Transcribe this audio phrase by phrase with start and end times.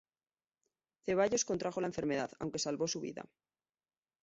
[1.05, 3.23] Zeballos contrajo la enfermedad, aunque salvó su vida.